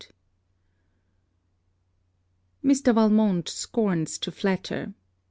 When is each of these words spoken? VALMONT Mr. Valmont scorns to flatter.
VALMONT 0.01 0.13
Mr. 2.81 2.95
Valmont 2.95 3.47
scorns 3.47 4.17
to 4.17 4.31
flatter. 4.31 4.95